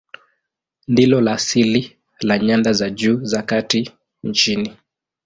[0.87, 3.91] Ndilo la asili la nyanda za juu za kati
[4.23, 4.77] nchini.